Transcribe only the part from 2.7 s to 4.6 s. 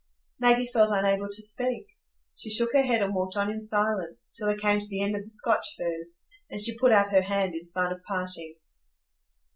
her head and walked on in silence, till they